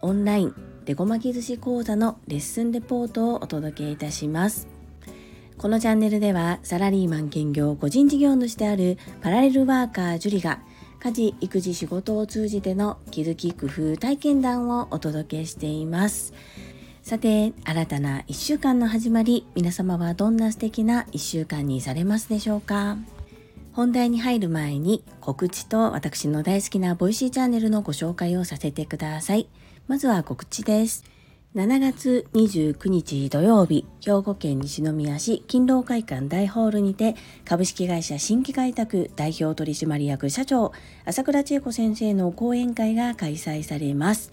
[0.00, 4.68] オンラインデコ巻き寿司講座のレッスンレポートをお届けいたします。
[5.58, 10.60] このチャンネルではサラリーマン兼業個人事業主であるパラレルワーカージュリが
[11.00, 16.32] 家事育児仕事を通じての気づき工夫体験談をお届けしています。
[17.02, 22.98] さて新たな1週間の始まり皆様はどんな素敵な1週間にされますでしょうか？
[23.78, 29.48] 本題に入る前に告知と私の大好きなボイシーチャンネルのご紹介をさせてください
[29.86, 31.04] まずは告知です
[31.54, 40.72] 7月29日土曜日、兵庫県西宮市勤労会館大ホールにて、株式会社新規開拓代表取締役社長、
[41.04, 44.32] 朝倉千恵子先生の講演会が開催されます。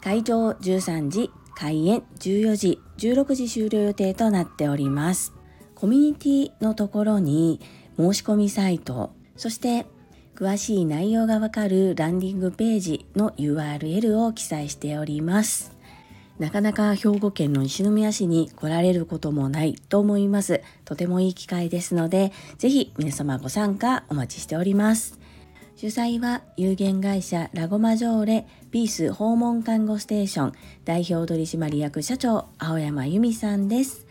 [0.00, 5.34] 会場13時、開演14時、16時終了予定となっております。
[5.80, 7.58] コミュニティのところに
[8.00, 9.84] 申し込みサイト、そして
[10.34, 15.76] 詳しい内容がわかるランディングページの URL を記載しております。
[16.38, 20.62] なかなか兵庫県の西宮市に来られることもないと思います。
[20.86, 25.18] とてもいい機会ですので、ぜひ皆様ご参加お待ちしております。
[25.76, 30.52] 主催は有限会社ラゴマジョーレピース訪問看護ステーション
[30.86, 34.06] 代表取締役社長青山由美さんです。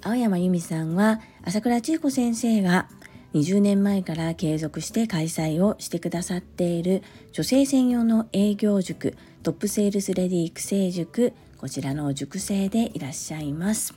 [0.00, 2.88] 青山由美さんは朝倉千恵子先生が
[3.34, 13.94] 20年前から継続して開催をしてくださっている女性専用の営業塾トップセールスレディ育成塾こちらの塾生でいらっしゃいます。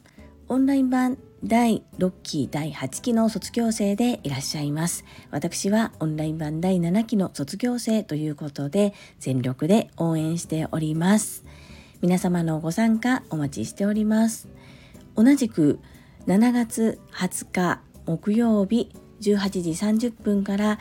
[0.47, 5.05] オンライン版第6期第8期の卒業生でいらっしゃいます。
[5.29, 11.45] 私はオンライン版第7期の卒業生ということで全力で応援しております。
[12.01, 14.49] 皆様のご参加お待ちしております。
[15.15, 15.79] 同じく
[16.27, 18.89] 7月20日木曜日
[19.21, 19.69] 18時
[20.09, 20.79] 30分から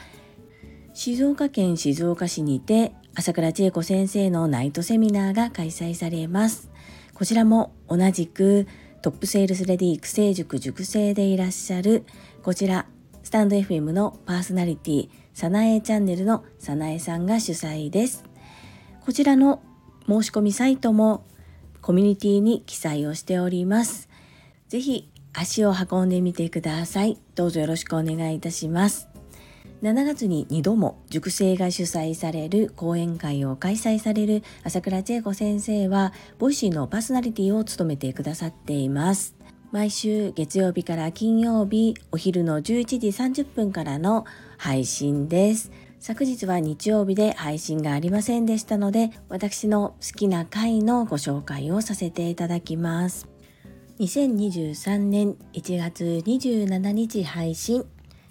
[0.92, 6.70] 静岡県静岡市にて朝倉千恵子先生のナイトセミナーが開催されます。
[7.14, 8.66] こちらも同じく
[9.02, 12.04] トップセールスレディ育成塾塾生でいらっしゃる
[12.42, 12.86] こちら
[13.22, 18.24] スタンド FM のパーソナリティさなえチャンネルのさなえさんが主催です。
[19.04, 19.62] こちらの
[20.08, 21.24] 申し込みサイトも
[21.82, 24.08] コミュニティに記載をしております。
[24.68, 27.18] ぜひ足を運んでみてください。
[27.34, 29.08] どうぞよろしくお願いいたします。
[29.82, 39.34] 7月に2度も塾生が主催される講演会を開催される朝倉千恵子先生はボイシーのパーソナリティを務めてくださっています。
[39.72, 44.26] 毎週月曜日から金曜日お昼の11時30分からの
[44.58, 45.70] 配信です。
[46.00, 53.28] 昨日は日曜日で配信がありませんでしたので私の好きな回のご紹介をさせていただきます。
[54.00, 57.84] 2023年1月27日配信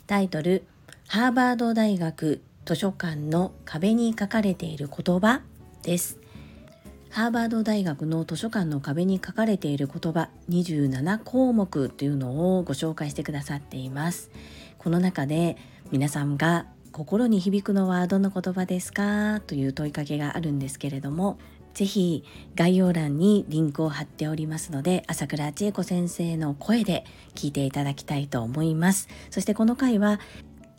[0.07, 0.65] タイトル
[1.07, 5.41] ハーバード大学図書館の壁に書かれている言葉
[5.83, 6.17] です。
[7.11, 14.31] ハーバード大学の図書館の壁に書かれている言葉27項目というのをご紹介してくださっています。
[14.79, 15.55] この中で
[15.91, 21.37] 皆さんが心に響くのはどの言葉ですかという問いかけがあるんですけれども
[21.73, 22.23] ぜひ
[22.55, 30.19] 概要欄にリンクを貼っておりますので朝倉千恵子先生の声で聞いていただきたいと思いますそしてこの回は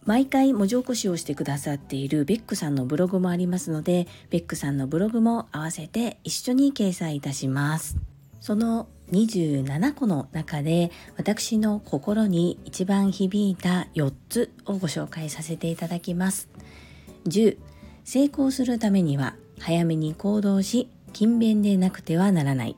[0.07, 7.97] 毎回文字起こしをしてくださっているベックさんのブログもありますので、ベックさんのブログも合わせて一緒に掲載いたします。
[8.41, 16.49] その27個の中で私の心に一番響いた4つをご紹介させていただきます。
[17.27, 17.59] 10
[18.05, 22.77] 成功するためには早めに行動し勤勉でなくてはならない。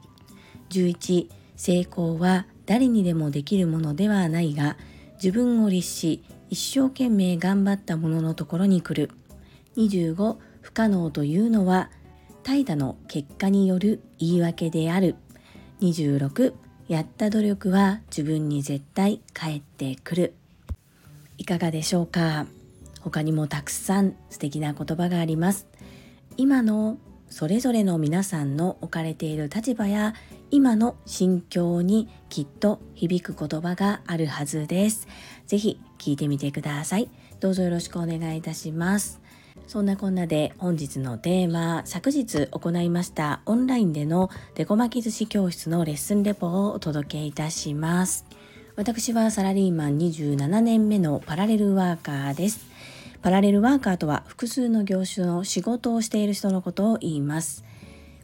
[0.70, 4.76] 11成功は誰にでもできるものではないが
[5.14, 9.10] 自分を律し一生懸命頑張った者のところに来る。
[9.76, 11.90] 25不可能というのは
[12.42, 15.14] 怠惰の結果による言い訳である。
[15.80, 16.52] 26
[16.88, 20.34] やった努力は自分に絶対返ってくる。
[21.38, 22.46] いかがでしょうか？
[23.00, 25.66] 他にもたくさん素敵な言葉があります。
[26.36, 26.98] 今の
[27.28, 30.14] それぞれの皆さんの置かれている立場や
[30.50, 35.08] 今の心境にきっと響く言葉があるはずです。
[35.46, 37.08] ぜひ聞いてみてください。
[37.40, 39.22] どうぞよろしくお願いいたします。
[39.66, 48.26] そんなこんなで本日のテーマ、昨日行いましたオンラインでのデコ巻き寿司教室のレッスンレポをお届けいたします。
[48.76, 52.71] 私はサラリーマン27年目のパラレルワーカーです。
[53.22, 57.64] パラレルワーカーとは複数の業種の仕事をしている人のことを言います。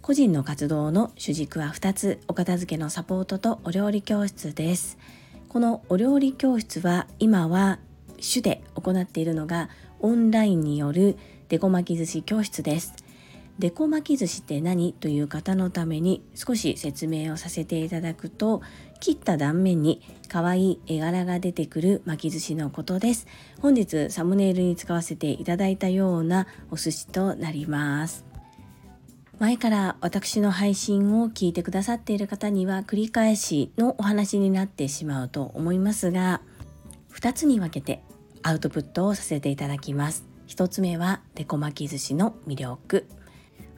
[0.03, 4.99] 個人の活動の主軸は2つ、お片付けのサポートとお料理教室です。
[5.49, 7.79] このお料理教室は今は
[8.19, 9.69] 主で行っているのが
[10.01, 11.17] オンラインによる
[11.49, 12.93] デコ巻き寿司教室です。
[13.59, 18.63] デコ巻き寿司って何という方のために少し説明をさせていただくと
[19.01, 23.27] 切った断面に可愛い絵柄が出てくる巻き寿司のことです。
[23.61, 28.25] 本日サムネイルに使わせていただいたようなお寿司となります。
[29.41, 36.41] 前から私の配信を聞いてくださっている方には繰り返しのお話になってしまうと思いますが
[37.13, 38.03] 2つに分けて
[38.43, 40.25] アウトプットをさせていただきます。
[40.47, 43.07] 1つ目はデコ巻き寿司の魅力。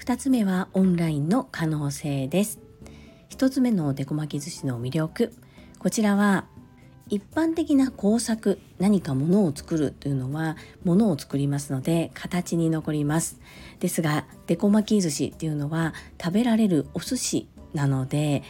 [0.00, 2.58] 2つ目はオンラインの可能性です。
[3.28, 5.34] 1つ目のデコ巻き寿司の魅力。
[5.78, 6.46] こちらは
[7.10, 13.40] 一般的な工作何か物を作るというのは物を作りますので形に残ります。
[13.78, 18.42] ですがデコ巻き寿司っていうのは食べられるお寿司なので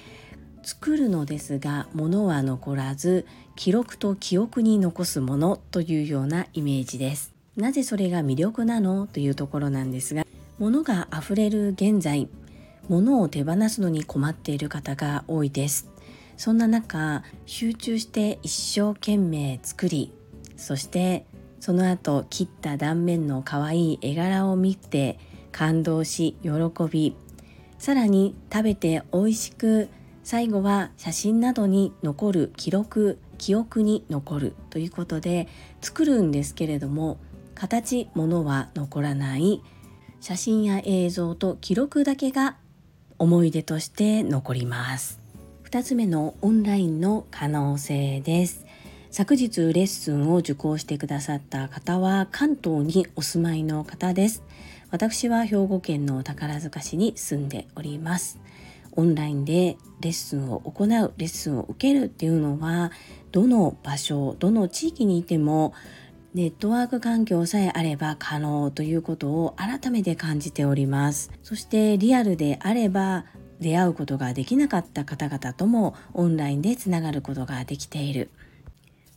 [0.63, 3.27] 作るのですが物は残らず
[3.57, 7.35] 記録と記憶に残すものというようなイメージです。
[7.57, 10.25] なぜそれが魅力なのというところなんですが
[10.61, 12.29] 物が溢れる現在
[12.89, 15.91] 物を手放すのに困っている方が多いです。
[16.37, 20.11] そんな中集中して一生懸命作り
[20.57, 21.27] そして
[21.61, 25.19] その後切った断面の可愛い絵柄を見て
[25.53, 26.51] 感動し喜
[26.91, 27.15] び
[27.79, 29.91] さらに食べて美味しく
[30.25, 35.47] 最後は写真などに残る記録記憶に残るということで
[35.83, 37.19] 作るんですけれども
[37.55, 39.63] 形ものは残らない。
[40.21, 42.57] 写真や映像と記録だけが
[43.19, 45.19] 思い出として残ります。
[45.65, 48.67] 2つ目のオンラインの可能性です。
[49.11, 54.43] 昨日レッスンを受講してくださった方は関東にお住まいの方です。
[54.91, 58.39] 私は兵庫県の宝塚市に住んでおります。
[58.93, 62.93] オンラインでレッスンを行うレッスンを受けるっていうのは
[63.33, 65.73] どの場所どの地域にいても
[66.33, 71.33] ネットワーク環境さえあれば可能ということを改めて感じております。
[71.43, 73.25] そしてリアルであれば
[73.59, 78.31] 出会うことができなかった方々ともオンラインでつながることができている。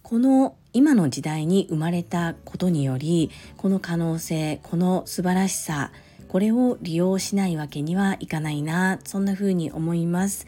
[0.01, 5.92] この今の時代に生まれたことによりこの可能性この素晴らしさ
[6.27, 10.48] これを利用しないわけにはいかないなそんな風に思います。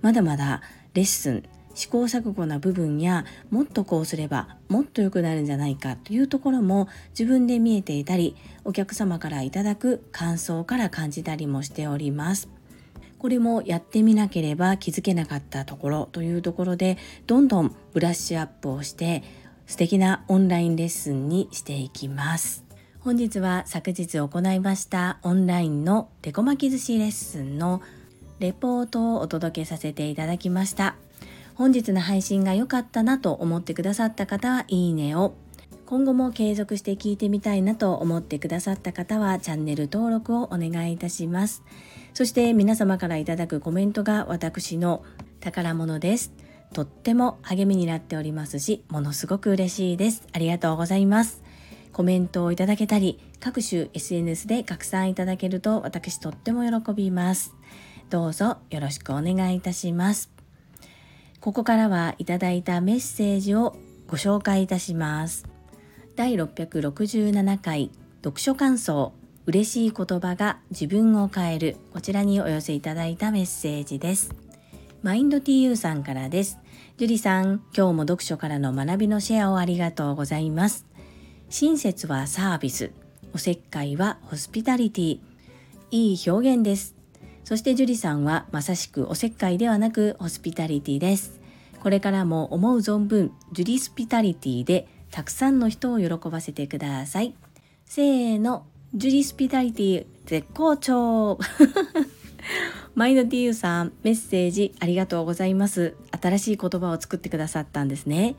[0.00, 0.62] まだまだ
[0.94, 1.42] レッスン
[1.74, 12.48] 試行錯誤な部分やもっとこうすればもっと良くなるんじゃないかというところも自分で見えていたりお客様からいただく感想から感じたりもしております。
[13.18, 19.22] これもやってみなければ気づけなかったところというところでどんどんブラッシュアップをして
[19.66, 22.64] 素敵なオンラインレッスンにしていきます。
[23.00, 27.82] 本日は昨日行いましたオンラインのデコ巻き寿司レッスンの
[28.38, 30.96] レポートをお届けさせていただきました。
[31.54, 35.34] 本日の配信が良かったなと思ってくださった方はいいねを。
[35.86, 41.62] 今後も継続して聞いてみたいなと思ってくださった方はチャンネル登録をお願いいたします。
[42.14, 45.04] そして皆様からいただくコメントが私の
[45.40, 46.32] 宝物です。
[46.72, 50.26] とっても励みになっておりますしものすごく嬉しいです。
[50.32, 51.42] ありがとうございます。
[51.92, 57.54] コメントをいただけたり各種 SNS で拡散いただけると私とっても喜びます。
[58.10, 60.33] どうぞよろしくお願いいたします。
[61.44, 63.76] ここからはいただいたメッセージを
[64.06, 65.46] ご紹介いたします。
[66.16, 67.90] 第667回
[68.22, 69.12] 読書感想
[69.44, 74.34] 嬉しい言葉が自分を変えるこちらにお寄せいただいたメッセージです。
[75.02, 76.58] マインド TU さんからです。
[76.96, 80.86] 樹里さん、今日も読書からの学びのシェアをありがとうございます。
[81.50, 82.90] 親切はサービス、
[83.34, 85.20] おせっかいはホスピタリティ。
[85.90, 87.03] いい表現です。
[87.44, 91.40] そして樹里さんはまさしくおせっかいではなくホスピタリティです。
[91.82, 97.34] これからも思う存分ジュリスピタリティでたくさんの人を喜ばせてください。
[97.84, 101.38] せーの、ジュリスピタリティ絶好調
[102.94, 105.96] マイノディユさん、メッセージありがとうございます。
[106.20, 108.36] 新しい言葉を作ってくださったんですね。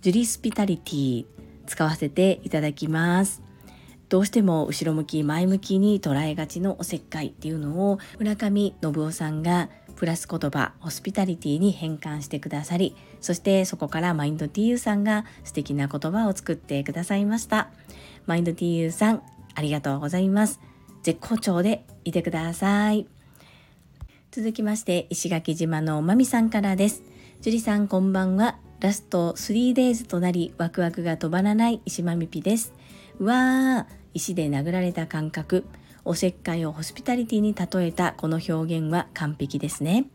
[0.00, 1.26] ジュリスピタリティ
[1.66, 3.47] 使わせていただきます。
[4.08, 17.70] どうしても後ろ向き前向きに捉えがちのおせっかいっていうのを村上信夫さんがプラス言葉ホスピタリティに変換してくださりそしてそこからマインド TU さんが素敵な言葉を作ってくださいました。
[18.26, 19.22] マインド TU さん
[19.54, 20.60] ありがとうございます。
[21.02, 23.06] 絶好調でいてください。
[24.30, 27.02] 続きまして石垣島のまみさんからです。
[27.40, 28.58] 樹里さんこんばんは。
[28.80, 32.72] ラスト 3days となりワクワクが止まらない石まみぴです。
[33.18, 35.64] わー石で殴られた感覚
[36.04, 40.06] おせっかいをホスピタリティに例えたこの表現は完璧ですね。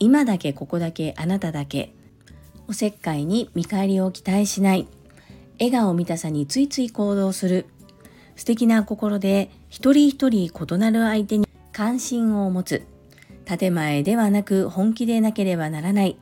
[0.00, 1.94] 今だけここだけあなただけ。
[2.66, 4.88] おせっかいに見返りを期待しない。
[5.60, 7.66] 笑顔見たさについつい行動する。
[8.34, 12.82] 素敵な心で一人一人異なる相手に関心を持つ。
[13.44, 16.18] 建前ではなく本気でなければならない。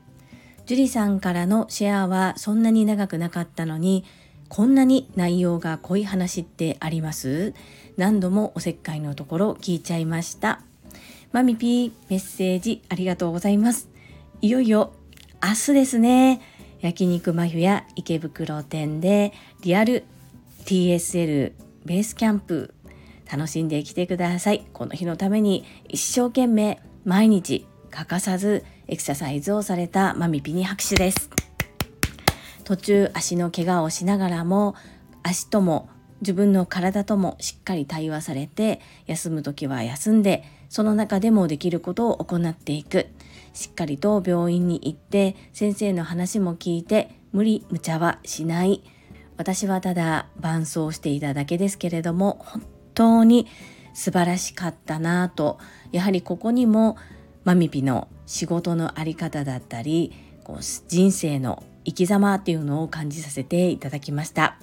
[0.67, 4.05] 樹里さんからのシェアはそんなに長くなかったのに
[4.49, 7.55] こんなに内容が濃い話ってあります？
[7.97, 10.61] 何度もおせっかいのところ聞いちゃいました。
[11.33, 13.89] マミピーメッセージありがとうございます。
[14.41, 14.93] いよいよ
[15.43, 16.41] 明日ですね。
[16.81, 20.05] 焼肉マフィア池袋店でリアル
[20.65, 21.53] TSL
[21.85, 22.75] ベースキャンプ
[23.31, 24.67] 楽しんできてください。
[24.73, 31.31] この日のために一生懸命毎日欠かさずエクササイズをされたマミピに拍手です。
[32.67, 34.75] 途中足の怪我をしながらも
[35.23, 35.89] 足とも
[36.21, 43.07] 自分の体ともしっかり対話されて休む時は休んでその中でもできることを行っていく。
[43.53, 48.83] しっかりと病院に行って先生の話も聞いて無理無茶はしない。
[49.37, 52.63] 私はただ伴走していただけですけれども本
[52.95, 53.47] 当に
[53.95, 55.61] 素晴らしかったなと。
[55.93, 56.97] やはりここにも
[57.45, 64.59] マミピの仕事の在り方だったりこう人生の生き様っていうのを感じさせていただきました。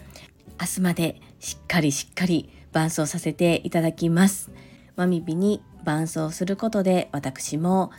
[0.60, 4.52] 明日までしっかりしっかり伴走させていただきます。
[4.98, 7.92] マミピに伴走することで私も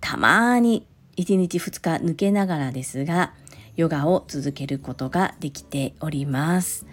[0.00, 0.86] たまに
[1.16, 3.34] 1日2日抜けながらですが
[3.76, 6.86] ヨガを続けることができております。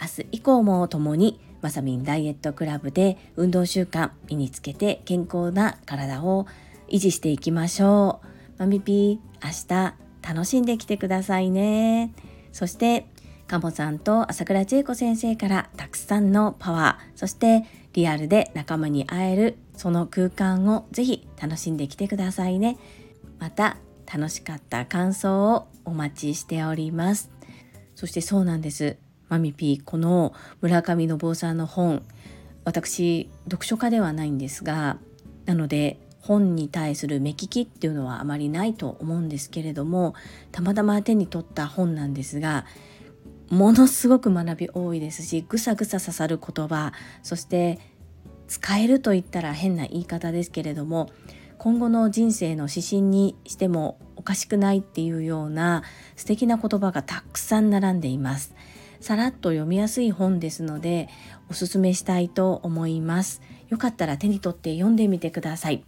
[0.00, 6.46] 明日以降も共にまさみんダイエットクラブで運動習慣身につけて健康な体を
[6.88, 8.26] 維持していきましょう。
[8.58, 10.07] マミピー、明日。
[10.28, 12.12] 楽しんできてくださいね。
[12.52, 13.06] そして、
[13.46, 22.76] カモさんと朝倉千恵子先生からたくさんのパワー、そしてリアルで仲間に会えるその空間をぜひ楽しんできてくださいね。
[23.38, 23.78] また
[24.12, 27.30] 楽しかった感想をお待ちしております。
[27.94, 28.98] そしてそうなんです。
[29.30, 32.02] マミピーこの村上信夫さんの本
[32.64, 34.98] 私読書家ではないんですが
[35.44, 40.14] なので本に対する目利きっていうのはあまりないと思うんですけれども
[40.52, 42.66] たまたま手に取った本なんですが
[43.50, 47.78] ものすごく学び多いですしぐさぐさ刺さる言葉そして
[48.46, 51.10] 使えると言ったら変な言い方ですけれども
[51.58, 55.82] 今後の人生の指針にしてもおかしくないっていうような
[56.16, 58.54] 素敵な言葉がたくさん並んでいます。
[59.00, 61.08] さらっと読みやすい本ですので
[61.50, 63.40] おすすめしたいと思います。
[63.68, 65.84] よかったら手に取って読んでみてください。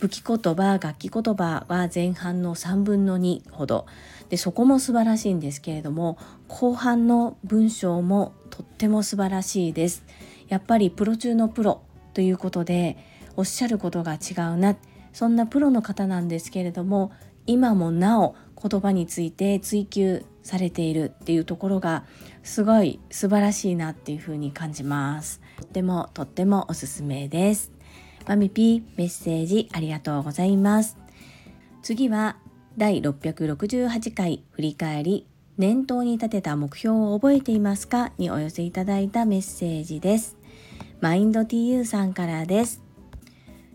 [0.00, 3.86] 武器言葉楽器言葉は前半の3分の2ほど。
[4.30, 6.18] でそこも素晴らしいんですけれども
[6.48, 10.04] 後半の文章もとっても素晴らしいです。
[10.48, 11.82] やっぱりプロ中のプロ
[12.14, 12.96] ということで
[13.36, 14.76] おっしゃることが違うな。
[15.12, 17.12] そんなプロの方なんですけれども
[17.46, 22.04] 今もなお言葉について追求されているっていうところが
[22.42, 25.40] すごい素晴らしいなっていうふうに感じます。
[25.56, 27.72] とってもとってもおすすめです。
[28.26, 30.96] マミピーメッセージありがとうございます。
[31.82, 32.36] 次は
[32.76, 35.26] 第668回振り返り
[35.58, 40.36] 念頭に立てた目標を覚えていますかにお寄せいただいたメッセージです。
[41.00, 42.82] マインド TU さんからです。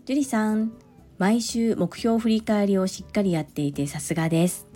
[0.06, 0.72] 樹里さん
[1.18, 4.66] 毎週目標振り返りをしっかりやっていてさすがです。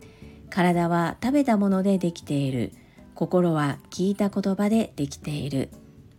[0.51, 2.73] 体は食べたものでできている。
[3.23, 5.69] 心は聞いた言葉でできている。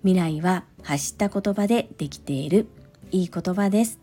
[0.03, 2.67] 未来は発した言葉でできている。
[3.11, 3.99] いい言葉です。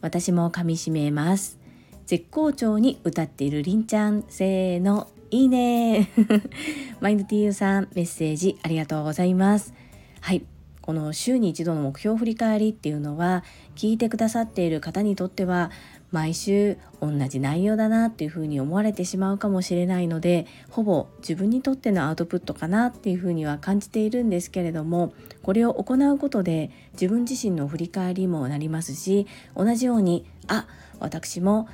[0.00, 1.60] 私も噛みしめます。
[2.04, 4.24] 絶好調に歌っているりんちゃん。
[4.28, 6.10] せーのいいね。
[6.98, 9.72] マインド TU さんメッセージありがとうございます。
[10.20, 10.42] はい。
[10.80, 13.44] この週に一度の目標振り返りっていうのは
[13.76, 15.70] 聞いてくださっている方にとっては
[16.12, 29.26] 毎週同じ内容だなっていうふうに思われてしまうかもしれないのでほぼ自分にとってのアウトプットかなっていうふうには感じているんですけれどもこれを行うことで自分自身の振り返りもなりますし
[29.56, 30.68] 同じようにあ
[31.00, 31.66] 私も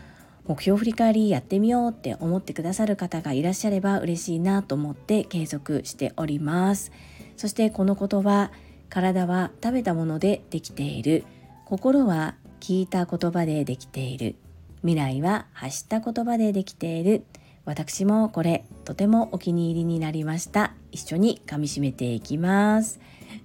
[0.46, 6.90] 目標振り返りやってみようって思ってくださる方がいらっしゃれば嬉しいなと思って継続しております。
[7.36, 8.50] そしてこの言葉
[8.88, 11.24] 体は食べたものでできている。
[11.66, 14.36] 心は聞いた言葉でできている。
[14.82, 17.24] 未来は発した言葉でできている。
[17.64, 20.72] 私もこれとてもお気に入りになりました。
[20.92, 23.00] 一緒に噛みしめていきます。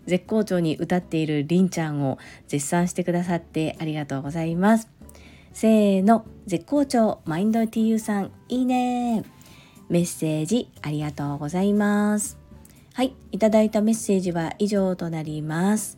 [0.06, 2.18] 絶好調に歌っているりんちゃんを
[2.48, 4.90] 絶賛してくださってありがとうございます。
[5.54, 6.26] せーの。
[6.46, 9.24] 絶好調マインド TU さんいいね。
[9.90, 12.38] メッセージありがとうございます。
[12.94, 15.98] はい、いただいたメッセージは以上となります。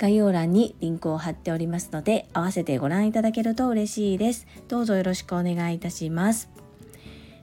[0.00, 4.46] 概要欄にリンクを貼っておりますので合わせてご覧いただけると嬉しいです。
[4.66, 6.48] どうぞよろしくお願いいたします。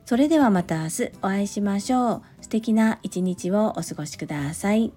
[0.05, 2.21] それではまた明日お会いしましょう。
[2.41, 4.91] 素敵な一日をお過ごしください。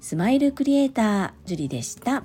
[0.00, 2.24] スマイルクリエイター、ジュリでした。